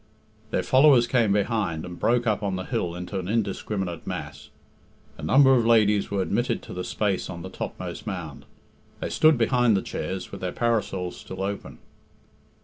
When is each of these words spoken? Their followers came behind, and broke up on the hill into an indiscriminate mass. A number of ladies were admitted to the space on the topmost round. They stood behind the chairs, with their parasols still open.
Their 0.49 0.63
followers 0.63 1.05
came 1.05 1.31
behind, 1.31 1.85
and 1.85 1.99
broke 1.99 2.25
up 2.25 2.41
on 2.41 2.55
the 2.55 2.63
hill 2.63 2.95
into 2.95 3.19
an 3.19 3.27
indiscriminate 3.27 4.07
mass. 4.07 4.49
A 5.19 5.21
number 5.21 5.53
of 5.53 5.63
ladies 5.63 6.09
were 6.09 6.23
admitted 6.23 6.63
to 6.63 6.73
the 6.73 6.83
space 6.83 7.29
on 7.29 7.43
the 7.43 7.49
topmost 7.49 8.07
round. 8.07 8.45
They 8.99 9.11
stood 9.11 9.37
behind 9.37 9.77
the 9.77 9.83
chairs, 9.83 10.31
with 10.31 10.41
their 10.41 10.53
parasols 10.53 11.17
still 11.17 11.43
open. 11.43 11.77